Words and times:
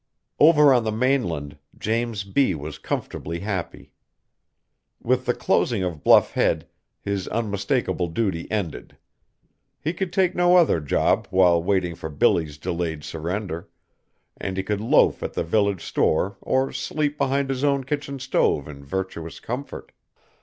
Over 0.39 0.73
on 0.73 0.83
the 0.83 0.91
mainland, 0.91 1.59
James 1.77 2.23
B. 2.23 2.55
was 2.55 2.79
comfortably 2.79 3.41
happy. 3.41 3.91
With 4.99 5.27
the 5.27 5.33
closing 5.35 5.83
of 5.83 6.03
Bluff 6.03 6.31
Head, 6.33 6.67
his 6.99 7.27
unmistakable 7.27 8.07
duty 8.07 8.49
ended. 8.49 8.97
He 9.79 9.93
could 9.93 10.11
take 10.11 10.33
no 10.33 10.55
other 10.57 10.79
job 10.79 11.27
while 11.29 11.61
waiting 11.61 11.93
for 11.93 12.09
Billy's 12.09 12.57
delayed 12.57 13.03
surrender, 13.03 13.69
and 14.37 14.57
he 14.57 14.63
could 14.63 14.81
loaf 14.81 15.21
at 15.21 15.33
the 15.33 15.43
village 15.43 15.83
store 15.83 16.35
or 16.41 16.71
sleep 16.71 17.15
behind 17.19 17.51
his 17.51 17.63
own 17.63 17.83
kitchen 17.83 18.17
stove 18.17 18.67
in 18.67 18.83
virtuous 18.83 19.39
comfort. 19.39 19.91